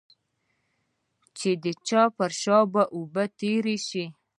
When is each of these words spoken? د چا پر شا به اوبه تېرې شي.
د 1.63 1.65
چا 1.87 2.03
پر 2.17 2.31
شا 2.41 2.59
به 2.71 2.83
اوبه 2.95 3.23
تېرې 3.39 3.75
شي. 3.87 4.05